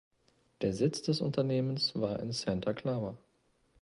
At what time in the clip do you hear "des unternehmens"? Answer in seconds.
1.03-1.93